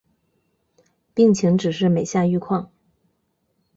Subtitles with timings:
[1.13, 2.71] 病情只是每下愈况